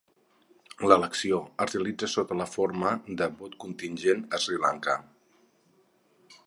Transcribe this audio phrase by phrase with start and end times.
[0.91, 4.99] L'elecció es realitza sota la forma de vot contingent a Sri Lanka.